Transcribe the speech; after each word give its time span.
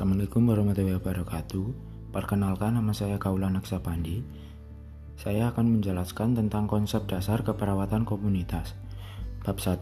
Assalamualaikum 0.00 0.48
warahmatullahi 0.48 0.96
wabarakatuh. 0.96 1.66
Perkenalkan 2.08 2.72
nama 2.72 2.88
saya 2.96 3.20
Kaula 3.20 3.52
Naksapandi. 3.52 4.24
Saya 5.20 5.52
akan 5.52 5.76
menjelaskan 5.76 6.40
tentang 6.40 6.64
konsep 6.64 7.04
dasar 7.04 7.44
keperawatan 7.44 8.08
komunitas. 8.08 8.72
Bab 9.44 9.60
1. 9.60 9.76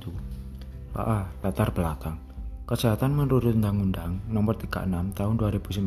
A. 0.98 1.22
Latar 1.22 1.70
belakang. 1.70 2.18
Kesehatan 2.66 3.14
menurut 3.14 3.46
Undang-Undang 3.46 4.26
Nomor 4.26 4.58
36 4.58 5.14
Tahun 5.14 5.34
2009 5.38 5.86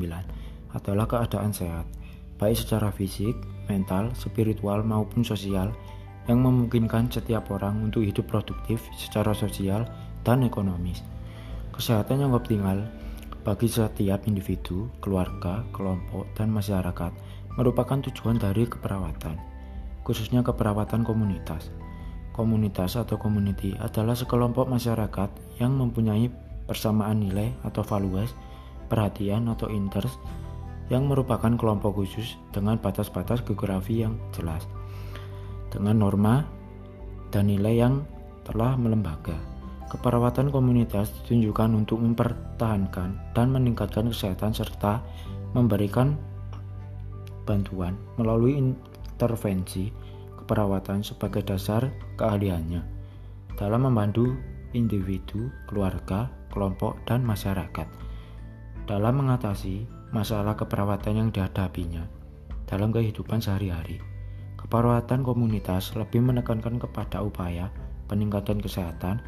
adalah 0.80 1.06
keadaan 1.12 1.52
sehat, 1.52 1.92
baik 2.40 2.56
secara 2.56 2.88
fisik, 2.96 3.36
mental, 3.68 4.16
spiritual 4.16 4.80
maupun 4.88 5.28
sosial 5.28 5.76
yang 6.32 6.40
memungkinkan 6.40 7.12
setiap 7.12 7.52
orang 7.52 7.84
untuk 7.84 8.08
hidup 8.08 8.32
produktif 8.32 8.80
secara 8.96 9.36
sosial 9.36 9.84
dan 10.24 10.48
ekonomis. 10.48 11.04
Kesehatan 11.76 12.24
yang 12.24 12.32
optimal 12.32 12.80
bagi 13.42 13.66
setiap 13.66 14.30
individu, 14.30 14.90
keluarga, 15.02 15.66
kelompok, 15.74 16.30
dan 16.38 16.54
masyarakat 16.54 17.10
merupakan 17.58 17.98
tujuan 18.10 18.38
dari 18.38 18.70
keperawatan, 18.70 19.36
khususnya 20.06 20.46
keperawatan 20.46 21.02
komunitas. 21.02 21.74
Komunitas 22.32 22.96
atau 22.96 23.20
community 23.20 23.76
adalah 23.76 24.16
sekelompok 24.16 24.70
masyarakat 24.70 25.60
yang 25.60 25.76
mempunyai 25.76 26.32
persamaan 26.64 27.20
nilai 27.20 27.52
atau 27.68 27.84
values, 27.84 28.32
perhatian 28.88 29.52
atau 29.52 29.68
interest 29.68 30.16
yang 30.88 31.08
merupakan 31.08 31.52
kelompok 31.60 32.04
khusus 32.04 32.40
dengan 32.56 32.80
batas-batas 32.80 33.44
geografi 33.44 34.04
yang 34.04 34.16
jelas, 34.32 34.64
dengan 35.72 36.00
norma 36.08 36.48
dan 37.32 37.48
nilai 37.52 37.80
yang 37.80 38.04
telah 38.48 38.76
melembaga. 38.76 39.36
Keperawatan 39.92 40.56
komunitas 40.56 41.12
ditunjukkan 41.12 41.76
untuk 41.76 42.00
mempertahankan 42.00 43.36
dan 43.36 43.48
meningkatkan 43.52 44.08
kesehatan 44.08 44.56
serta 44.56 45.04
memberikan 45.52 46.16
bantuan 47.44 48.00
melalui 48.16 48.56
intervensi 48.56 49.92
keperawatan 50.40 51.04
sebagai 51.04 51.44
dasar 51.44 51.92
keahliannya 52.16 52.80
dalam 53.60 53.84
membantu 53.84 54.32
individu, 54.72 55.52
keluarga, 55.68 56.32
kelompok, 56.56 56.96
dan 57.04 57.28
masyarakat 57.28 57.92
dalam 58.88 59.20
mengatasi 59.20 59.84
masalah 60.16 60.56
keperawatan 60.56 61.20
yang 61.20 61.30
dihadapinya 61.36 62.08
dalam 62.64 62.96
kehidupan 62.96 63.44
sehari-hari. 63.44 64.00
Keperawatan 64.56 65.28
komunitas 65.28 65.92
lebih 66.00 66.24
menekankan 66.24 66.80
kepada 66.80 67.20
upaya 67.20 67.68
peningkatan 68.08 68.64
kesehatan 68.64 69.20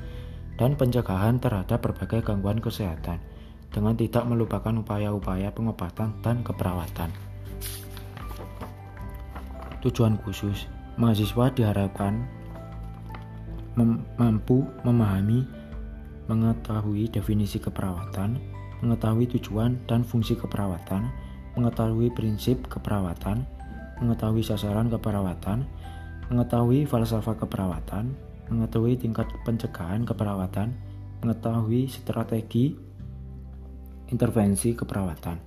dan 0.58 0.78
pencegahan 0.78 1.42
terhadap 1.42 1.82
berbagai 1.82 2.22
gangguan 2.22 2.62
kesehatan 2.62 3.18
dengan 3.74 3.98
tidak 3.98 4.24
melupakan 4.30 4.74
upaya-upaya 4.78 5.50
pengobatan 5.50 6.14
dan 6.22 6.46
keperawatan. 6.46 7.10
Tujuan 9.82 10.16
khusus 10.22 10.70
mahasiswa 10.96 11.50
diharapkan 11.52 12.24
mem 13.74 14.06
mampu 14.22 14.62
memahami, 14.86 15.44
mengetahui 16.30 17.10
definisi 17.10 17.58
keperawatan, 17.58 18.38
mengetahui 18.86 19.26
tujuan 19.34 19.82
dan 19.90 20.06
fungsi 20.06 20.38
keperawatan, 20.38 21.10
mengetahui 21.58 22.14
prinsip 22.14 22.62
keperawatan, 22.70 23.44
mengetahui 23.98 24.46
sasaran 24.46 24.94
keperawatan, 24.94 25.66
mengetahui 26.30 26.86
falsafah 26.86 27.36
keperawatan, 27.42 28.14
mengetahui 28.54 28.96
tingkat 29.02 29.26
pencegahan 29.42 30.06
keperawatan, 30.06 30.78
mengetahui 31.26 31.90
strategi 31.90 32.78
intervensi 34.14 34.78
keperawatan. 34.78 35.38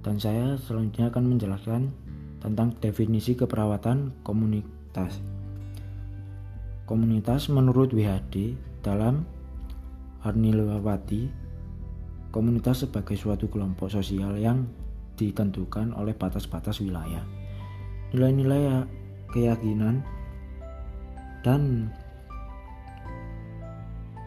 Dan 0.00 0.16
saya 0.16 0.56
selanjutnya 0.56 1.12
akan 1.12 1.24
menjelaskan 1.36 1.82
tentang 2.40 2.72
definisi 2.80 3.36
keperawatan 3.36 4.24
komunitas. 4.24 5.20
Komunitas 6.88 7.52
menurut 7.52 7.92
WHD 7.92 8.56
dalam 8.80 9.28
Arnilawati, 10.24 11.28
komunitas 12.32 12.88
sebagai 12.88 13.16
suatu 13.16 13.48
kelompok 13.52 13.92
sosial 13.92 14.36
yang 14.40 14.64
ditentukan 15.20 15.92
oleh 15.92 16.16
batas-batas 16.16 16.80
wilayah. 16.80 17.24
Nilai-nilai 18.16 18.88
keyakinan 19.30 20.02
dan 21.40 21.88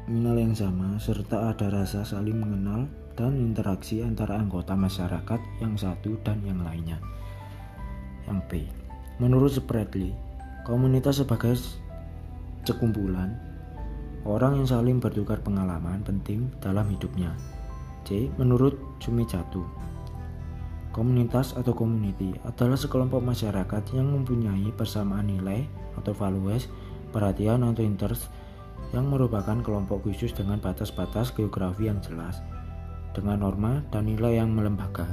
minal 0.09 0.35
yang 0.35 0.57
sama 0.57 0.99
serta 0.99 1.55
ada 1.55 1.69
rasa 1.71 2.03
saling 2.03 2.35
mengenal 2.35 2.89
dan 3.13 3.37
interaksi 3.37 4.01
antara 4.01 4.41
anggota 4.41 4.73
masyarakat 4.73 5.39
yang 5.61 5.77
satu 5.77 6.17
dan 6.25 6.41
yang 6.41 6.59
lainnya. 6.65 6.97
Yang 8.25 8.39
B. 8.49 8.51
Menurut 9.21 9.53
Spradley, 9.53 10.11
komunitas 10.65 11.21
sebagai 11.21 11.53
sekumpulan 12.65 13.37
orang 14.25 14.63
yang 14.63 14.67
saling 14.67 14.97
bertukar 14.97 15.39
pengalaman 15.45 16.01
penting 16.01 16.49
dalam 16.57 16.89
hidupnya. 16.89 17.37
C. 18.03 18.27
Menurut 18.35 18.75
Sumijatu, 18.99 19.63
komunitas 20.91 21.55
atau 21.55 21.71
community 21.71 22.35
adalah 22.43 22.75
sekelompok 22.75 23.21
masyarakat 23.23 23.83
yang 23.95 24.11
mempunyai 24.11 24.73
persamaan 24.75 25.29
nilai 25.29 25.63
atau 25.95 26.11
values 26.11 26.67
perhatian 27.13 27.61
atau 27.61 27.85
interest 27.85 28.33
yang 28.91 29.09
merupakan 29.09 29.57
kelompok 29.61 30.09
khusus 30.09 30.33
dengan 30.33 30.57
batas-batas 30.57 31.29
geografi 31.31 31.87
yang 31.87 32.01
jelas, 32.01 32.41
dengan 33.13 33.45
norma 33.45 33.85
dan 33.93 34.09
nilai 34.09 34.41
yang 34.41 34.51
melembaga. 34.51 35.05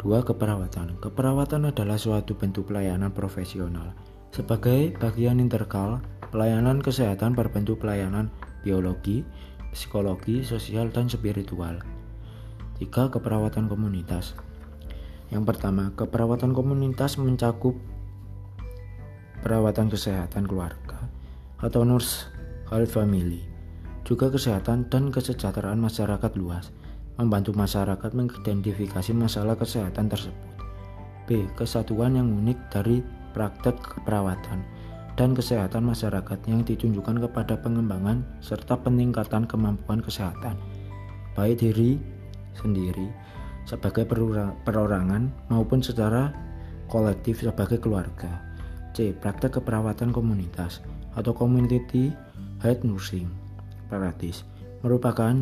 Dua 0.00 0.24
Keperawatan 0.24 0.96
Keperawatan 0.96 1.68
adalah 1.68 2.00
suatu 2.00 2.32
bentuk 2.32 2.72
pelayanan 2.72 3.12
profesional. 3.12 3.92
Sebagai 4.32 4.96
bagian 4.96 5.42
integral, 5.42 6.00
pelayanan 6.32 6.80
kesehatan 6.80 7.36
berbentuk 7.36 7.84
pelayanan 7.84 8.32
biologi, 8.64 9.26
psikologi, 9.76 10.40
sosial, 10.40 10.88
dan 10.88 11.10
spiritual. 11.10 11.84
Tiga 12.80 13.12
Keperawatan 13.12 13.68
komunitas 13.68 14.32
Yang 15.28 15.44
pertama, 15.52 15.92
keperawatan 15.94 16.56
komunitas 16.56 17.20
mencakup 17.20 17.76
perawatan 19.40 19.88
kesehatan 19.88 20.44
keluarga 20.44 21.00
atau 21.60 21.84
nurse 21.84 22.28
health 22.68 22.92
family, 22.92 23.44
juga 24.06 24.32
kesehatan 24.32 24.88
dan 24.88 25.12
kesejahteraan 25.12 25.80
masyarakat 25.80 26.32
luas, 26.40 26.72
membantu 27.20 27.52
masyarakat 27.52 28.10
mengidentifikasi 28.16 29.12
masalah 29.12 29.58
kesehatan 29.58 30.08
tersebut. 30.08 30.50
B. 31.28 31.46
Kesatuan 31.54 32.16
yang 32.16 32.32
unik 32.42 32.58
dari 32.72 33.04
praktek 33.36 33.78
keperawatan 33.78 34.64
dan 35.14 35.36
kesehatan 35.36 35.84
masyarakat 35.84 36.38
yang 36.48 36.64
ditunjukkan 36.64 37.28
kepada 37.28 37.54
pengembangan 37.60 38.24
serta 38.40 38.74
peningkatan 38.80 39.44
kemampuan 39.44 40.00
kesehatan, 40.00 40.56
baik 41.36 41.60
diri 41.60 42.00
sendiri 42.56 43.06
sebagai 43.68 44.08
perorangan 44.64 45.30
maupun 45.52 45.84
secara 45.84 46.34
kolektif 46.90 47.44
sebagai 47.46 47.78
keluarga. 47.78 48.49
C. 48.92 49.14
Praktek 49.14 49.62
keperawatan 49.62 50.10
komunitas 50.10 50.82
atau 51.14 51.34
community 51.34 52.10
health 52.62 52.86
nursing 52.86 53.26
praktis 53.90 54.46
merupakan 54.86 55.34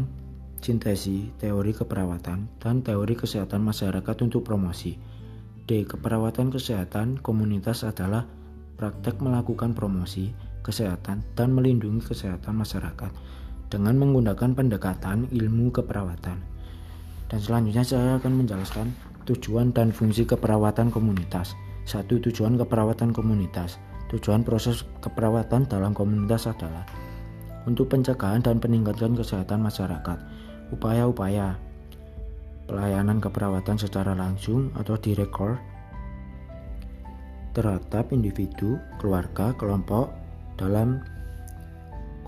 sintesi 0.59 1.31
teori 1.39 1.71
keperawatan 1.71 2.49
dan 2.59 2.83
teori 2.83 3.15
kesehatan 3.15 3.63
masyarakat 3.63 4.17
untuk 4.25 4.43
promosi. 4.43 4.99
D. 5.69 5.85
Keperawatan 5.85 6.49
kesehatan 6.49 7.21
komunitas 7.21 7.85
adalah 7.85 8.25
praktek 8.81 9.21
melakukan 9.21 9.77
promosi 9.77 10.33
kesehatan 10.65 11.21
dan 11.37 11.53
melindungi 11.53 12.01
kesehatan 12.01 12.57
masyarakat 12.57 13.13
dengan 13.69 14.01
menggunakan 14.01 14.57
pendekatan 14.57 15.29
ilmu 15.29 15.69
keperawatan. 15.77 16.41
Dan 17.29 17.39
selanjutnya 17.45 17.85
saya 17.85 18.17
akan 18.17 18.33
menjelaskan 18.45 18.89
tujuan 19.29 19.77
dan 19.77 19.93
fungsi 19.93 20.25
keperawatan 20.25 20.89
komunitas. 20.89 21.53
Satu 21.89 22.21
tujuan 22.21 22.61
keperawatan 22.61 23.17
komunitas. 23.17 23.81
Tujuan 24.13 24.45
proses 24.45 24.85
keperawatan 25.01 25.65
dalam 25.65 25.97
komunitas 25.97 26.45
adalah 26.45 26.85
untuk 27.65 27.89
pencegahan 27.89 28.45
dan 28.45 28.61
peningkatan 28.61 29.17
kesehatan 29.17 29.65
masyarakat. 29.65 30.21
Upaya-upaya 30.69 31.57
pelayanan 32.69 33.25
keperawatan 33.25 33.81
secara 33.81 34.13
langsung 34.13 34.69
atau 34.77 35.01
direkor 35.01 35.57
terhadap 37.57 38.13
individu, 38.13 38.77
keluarga, 39.01 39.57
kelompok 39.57 40.13
dalam 40.61 41.01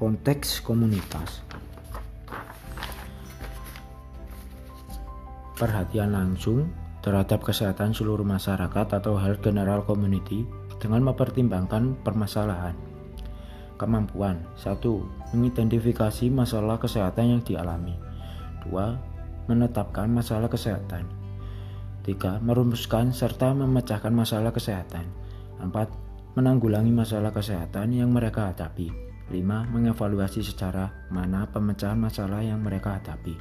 konteks 0.00 0.64
komunitas. 0.64 1.44
Perhatian 5.60 6.16
langsung 6.16 6.72
terhadap 7.00 7.40
kesehatan 7.40 7.96
seluruh 7.96 8.24
masyarakat 8.24 8.86
atau 9.00 9.16
health 9.16 9.40
general 9.40 9.84
community 9.88 10.44
dengan 10.80 11.04
mempertimbangkan 11.12 11.96
permasalahan. 12.04 12.76
Kemampuan 13.80 14.44
1. 14.60 14.76
Mengidentifikasi 15.32 16.28
masalah 16.28 16.76
kesehatan 16.76 17.36
yang 17.36 17.40
dialami 17.40 17.96
2. 18.68 19.48
menetapkan 19.48 20.12
masalah 20.12 20.52
kesehatan. 20.52 21.08
3. 22.04 22.44
Merumuskan 22.44 23.12
serta 23.16 23.56
memecahkan 23.56 24.12
masalah 24.12 24.52
kesehatan. 24.52 25.08
4. 25.64 26.36
Menanggulangi 26.36 26.92
masalah 26.92 27.32
kesehatan 27.32 27.96
yang 27.96 28.12
mereka 28.12 28.52
hadapi. 28.52 28.92
5. 29.32 29.72
Mengevaluasi 29.72 30.44
secara 30.44 31.08
mana 31.08 31.48
pemecahan 31.48 31.96
masalah 31.96 32.44
yang 32.44 32.60
mereka 32.60 33.00
hadapi. 33.00 33.36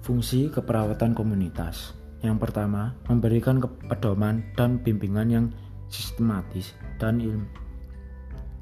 Fungsi 0.00 0.48
keperawatan 0.48 1.12
komunitas. 1.12 2.05
Yang 2.24 2.48
pertama, 2.48 2.96
memberikan 3.10 3.60
pedoman 3.60 4.44
dan 4.56 4.80
bimbingan 4.80 5.28
yang 5.28 5.46
sistematis 5.92 6.72
dan 6.96 7.20
il 7.20 7.36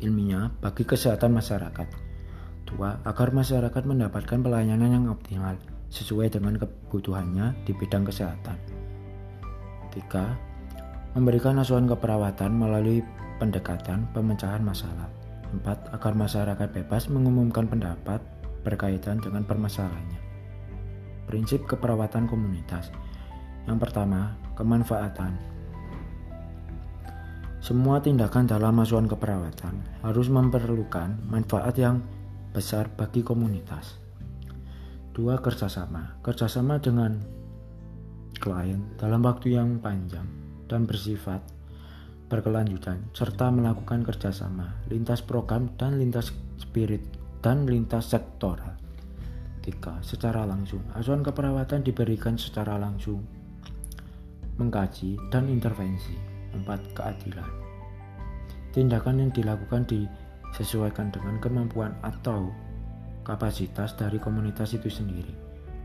ilmiah 0.03 0.51
bagi 0.59 0.83
kesehatan 0.83 1.33
masyarakat. 1.33 1.89
Dua, 2.67 2.99
agar 3.07 3.31
masyarakat 3.31 3.83
mendapatkan 3.87 4.41
pelayanan 4.43 4.91
yang 4.91 5.07
optimal 5.13 5.55
sesuai 5.95 6.33
dengan 6.35 6.59
kebutuhannya 6.59 7.55
di 7.63 7.73
bidang 7.77 8.03
kesehatan. 8.03 8.59
3. 9.95 11.15
Memberikan 11.15 11.63
asuhan 11.63 11.87
keperawatan 11.87 12.51
melalui 12.59 12.99
pendekatan 13.39 14.11
pemecahan 14.11 14.65
masalah. 14.67 15.07
4. 15.55 15.95
Agar 15.95 16.13
masyarakat 16.19 16.69
bebas 16.75 17.07
mengumumkan 17.07 17.71
pendapat 17.71 18.19
berkaitan 18.67 19.23
dengan 19.23 19.47
permasalahannya. 19.47 20.19
Prinsip 21.31 21.63
keperawatan 21.71 22.27
komunitas. 22.27 22.91
Yang 23.65 23.79
pertama, 23.81 24.37
kemanfaatan. 24.55 25.33
Semua 27.65 27.97
tindakan 28.05 28.45
dalam 28.45 28.77
asuhan 28.77 29.09
keperawatan 29.09 30.05
harus 30.05 30.29
memerlukan 30.29 31.17
manfaat 31.33 31.73
yang 31.81 32.05
besar 32.53 32.93
bagi 32.93 33.25
komunitas. 33.25 33.97
Dua, 35.17 35.41
kerjasama. 35.41 36.21
Kerjasama 36.21 36.77
dengan 36.77 37.17
klien 38.37 38.85
dalam 39.01 39.25
waktu 39.25 39.57
yang 39.57 39.81
panjang 39.81 40.29
dan 40.69 40.85
bersifat 40.85 41.41
berkelanjutan, 42.29 43.09
serta 43.17 43.49
melakukan 43.49 44.03
kerjasama 44.05 44.85
lintas 44.91 45.23
program 45.23 45.73
dan 45.81 45.97
lintas 45.97 46.35
spirit 46.61 47.01
dan 47.41 47.65
lintas 47.65 48.13
sektoral. 48.13 48.77
Tiga, 49.65 49.97
secara 50.05 50.45
langsung. 50.45 50.85
Asuhan 50.93 51.25
keperawatan 51.25 51.81
diberikan 51.81 52.37
secara 52.37 52.77
langsung, 52.77 53.25
mengkaji 54.59 55.19
dan 55.31 55.51
intervensi. 55.51 56.15
Empat, 56.55 56.81
keadilan. 56.95 57.51
Tindakan 58.71 59.27
yang 59.27 59.31
dilakukan 59.35 59.87
disesuaikan 59.87 61.11
dengan 61.11 61.39
kemampuan 61.43 61.95
atau 62.03 62.51
kapasitas 63.27 63.99
dari 63.99 64.19
komunitas 64.23 64.75
itu 64.75 64.87
sendiri. 64.87 65.35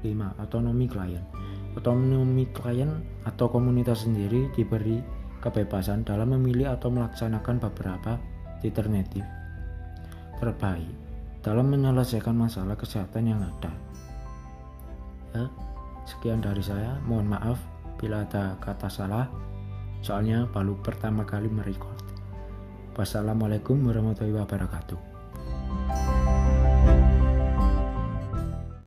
5. 0.06 0.42
Otonomi 0.42 0.86
klien. 0.86 1.26
Otonomi 1.74 2.46
klien 2.54 2.90
atau 3.26 3.50
komunitas 3.50 4.06
sendiri 4.06 4.50
diberi 4.54 5.02
kebebasan 5.40 6.04
dalam 6.04 6.36
memilih 6.36 6.76
atau 6.76 6.92
melaksanakan 6.92 7.64
beberapa 7.64 8.20
alternatif 8.60 9.24
terbaik 10.40 10.92
dalam 11.40 11.72
menyelesaikan 11.72 12.36
masalah 12.36 12.76
kesehatan 12.76 13.32
yang 13.32 13.40
ada. 13.40 13.72
Ya, 15.36 15.46
sekian 16.08 16.44
dari 16.44 16.64
saya. 16.64 17.00
Mohon 17.08 17.38
maaf 17.38 17.60
bila 18.00 18.24
ada 18.24 18.56
kata 18.64 18.88
salah, 18.88 19.28
soalnya 20.00 20.48
baru 20.48 20.80
pertama 20.80 21.28
kali 21.28 21.52
merekod. 21.52 22.00
Wassalamualaikum 22.96 23.84
warahmatullahi 23.84 24.40
wabarakatuh. 24.40 25.09